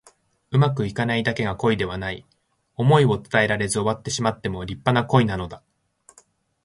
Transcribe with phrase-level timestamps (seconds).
[0.49, 2.25] うまくいかないだけが恋ではない。
[2.75, 5.61] 想いを伝えられず終わってしまっても立派な恋なのだ。